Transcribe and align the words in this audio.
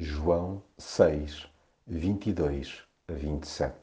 João 0.00 0.62
6, 0.78 1.48
22 1.84 2.84
a 3.08 3.14
27 3.14 3.74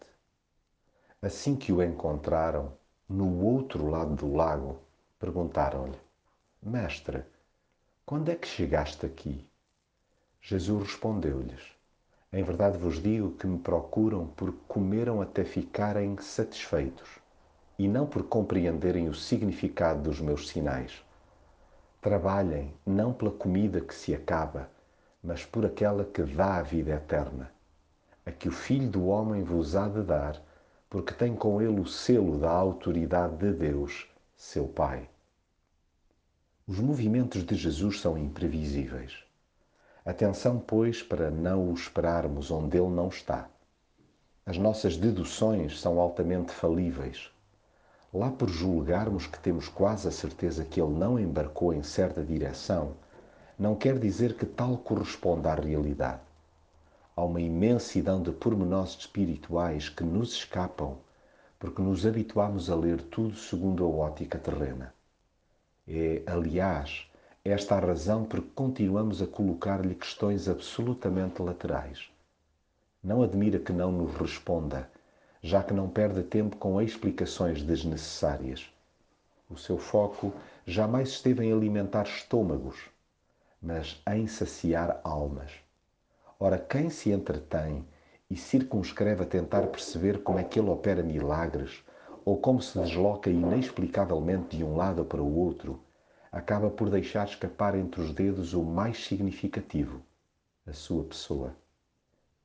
Assim 1.21 1.57
que 1.57 1.73
o 1.73 1.83
encontraram, 1.83 2.71
no 3.09 3.43
outro 3.43 3.89
lado 3.89 4.15
do 4.15 4.33
lago, 4.33 4.79
perguntaram-lhe: 5.19 5.99
Mestre, 6.63 7.25
quando 8.05 8.29
é 8.29 8.35
que 8.35 8.47
chegaste 8.47 9.05
aqui? 9.05 9.45
Jesus 10.39 10.83
respondeu-lhes: 10.83 11.61
Em 12.31 12.41
verdade 12.43 12.77
vos 12.77 13.03
digo 13.03 13.31
que 13.31 13.45
me 13.45 13.59
procuram 13.59 14.27
porque 14.37 14.61
comeram 14.69 15.21
até 15.21 15.43
ficarem 15.43 16.17
satisfeitos 16.19 17.19
e 17.77 17.89
não 17.89 18.07
por 18.07 18.23
compreenderem 18.23 19.09
o 19.09 19.13
significado 19.13 20.03
dos 20.03 20.21
meus 20.21 20.47
sinais. 20.47 21.03
Trabalhem 22.01 22.73
não 22.85 23.11
pela 23.11 23.31
comida 23.31 23.81
que 23.81 23.93
se 23.93 24.15
acaba, 24.15 24.73
mas 25.25 25.43
por 25.43 25.65
aquela 25.65 26.05
que 26.05 26.21
dá 26.21 26.57
a 26.57 26.61
vida 26.61 26.91
eterna, 26.91 27.51
a 28.23 28.31
que 28.31 28.47
o 28.47 28.51
Filho 28.51 28.87
do 28.87 29.07
Homem 29.07 29.43
vos 29.43 29.75
há 29.75 29.87
de 29.87 30.03
dar, 30.03 30.39
porque 30.87 31.13
tem 31.13 31.35
com 31.35 31.59
ele 31.59 31.79
o 31.79 31.87
selo 31.87 32.37
da 32.37 32.51
autoridade 32.51 33.35
de 33.37 33.51
Deus, 33.51 34.07
seu 34.37 34.67
Pai. 34.67 35.09
Os 36.67 36.79
movimentos 36.79 37.43
de 37.43 37.55
Jesus 37.55 37.99
são 37.99 38.15
imprevisíveis. 38.17 39.23
Atenção, 40.05 40.59
pois, 40.59 41.01
para 41.01 41.31
não 41.31 41.71
o 41.71 41.73
esperarmos 41.73 42.51
onde 42.51 42.77
ele 42.77 42.89
não 42.89 43.07
está. 43.07 43.49
As 44.45 44.59
nossas 44.59 44.95
deduções 44.95 45.79
são 45.79 45.99
altamente 45.99 46.51
falíveis. 46.51 47.31
Lá 48.13 48.29
por 48.29 48.47
julgarmos 48.47 49.25
que 49.25 49.39
temos 49.39 49.67
quase 49.67 50.07
a 50.07 50.11
certeza 50.11 50.63
que 50.63 50.79
ele 50.79 50.93
não 50.93 51.19
embarcou 51.19 51.73
em 51.73 51.81
certa 51.81 52.23
direção, 52.23 52.95
não 53.57 53.75
quer 53.75 53.99
dizer 53.99 54.35
que 54.35 54.45
tal 54.45 54.77
corresponda 54.77 55.51
à 55.51 55.55
realidade. 55.55 56.21
Há 57.15 57.23
uma 57.23 57.39
imensidão 57.39 58.21
de 58.21 58.31
pormenores 58.31 58.91
espirituais 58.91 59.89
que 59.89 60.03
nos 60.03 60.33
escapam 60.33 60.97
porque 61.57 61.81
nos 61.81 62.05
habituamos 62.05 62.69
a 62.69 62.75
ler 62.75 63.01
tudo 63.01 63.35
segundo 63.35 63.85
a 63.85 63.87
ótica 63.87 64.37
terrena. 64.37 64.93
É, 65.87 66.21
aliás, 66.25 67.07
esta 67.43 67.75
a 67.75 67.79
razão 67.79 68.25
por 68.25 68.41
que 68.41 68.49
continuamos 68.53 69.21
a 69.21 69.27
colocar-lhe 69.27 69.95
questões 69.95 70.49
absolutamente 70.49 71.41
laterais. 71.41 72.09
Não 73.03 73.23
admira 73.23 73.59
que 73.59 73.71
não 73.71 73.91
nos 73.91 74.13
responda 74.15 74.89
já 75.45 75.61
que 75.61 75.75
não 75.75 75.87
perde 75.87 76.23
tempo 76.23 76.57
com 76.57 76.81
explicações 76.81 77.61
desnecessárias. 77.61 78.67
O 79.47 79.55
seu 79.55 79.77
foco 79.77 80.33
jamais 80.65 81.09
esteve 81.09 81.45
em 81.45 81.53
alimentar 81.53 82.07
estômagos, 82.07 82.89
mas 83.65 83.99
em 84.07 84.27
saciar 84.27 85.01
almas. 85.03 85.51
Ora, 86.39 86.59
quem 86.59 86.89
se 86.89 87.11
entretém 87.11 87.83
e 88.29 88.37
circunscreve 88.37 89.23
a 89.23 89.25
tentar 89.25 89.65
perceber 89.67 90.21
como 90.21 90.37
é 90.37 90.43
que 90.43 90.59
ele 90.59 90.69
opera 90.69 91.01
milagres 91.01 91.83
ou 92.23 92.37
como 92.37 92.61
se 92.61 92.79
desloca 92.79 93.29
inexplicavelmente 93.29 94.57
de 94.57 94.63
um 94.63 94.75
lado 94.75 95.03
para 95.03 95.21
o 95.21 95.35
outro, 95.35 95.79
acaba 96.31 96.69
por 96.69 96.89
deixar 96.89 97.27
escapar 97.27 97.75
entre 97.75 98.01
os 98.01 98.11
dedos 98.11 98.53
o 98.53 98.63
mais 98.63 99.03
significativo, 99.03 100.01
a 100.67 100.73
sua 100.73 101.03
pessoa. 101.03 101.55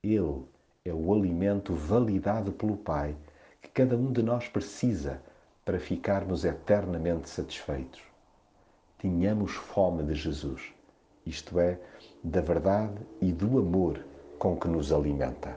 Ele 0.02 0.44
é 0.84 0.92
o 0.92 1.12
alimento 1.12 1.74
validado 1.74 2.52
pelo 2.52 2.76
Pai 2.76 3.14
que 3.60 3.68
cada 3.68 3.96
um 3.96 4.10
de 4.10 4.22
nós 4.22 4.48
precisa 4.48 5.20
para 5.64 5.78
ficarmos 5.78 6.44
eternamente 6.44 7.28
satisfeitos. 7.28 8.00
Tenhamos 8.98 9.52
fome 9.52 10.02
de 10.02 10.14
Jesus, 10.14 10.74
isto 11.30 11.58
é, 11.58 11.78
da 12.22 12.40
verdade 12.40 12.98
e 13.20 13.32
do 13.32 13.58
amor 13.58 14.04
com 14.38 14.56
que 14.56 14.68
nos 14.68 14.92
alimenta. 14.92 15.48